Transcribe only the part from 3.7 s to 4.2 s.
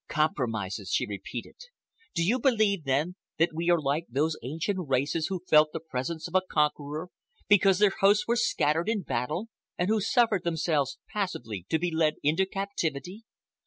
like